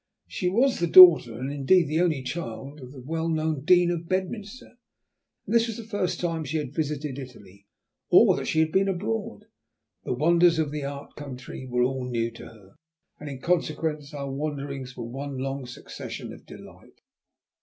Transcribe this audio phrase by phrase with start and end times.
[0.25, 4.07] She was the daughter, and indeed the only child, of the well known Dean of
[4.09, 4.71] Bedminster,
[5.45, 7.67] and this was the first time she had visited Italy,
[8.09, 9.45] or that she had been abroad.
[10.03, 12.75] The wonders of the Art Country were all new to her,
[13.19, 17.01] and in consequence our wanderings were one long succession of delight.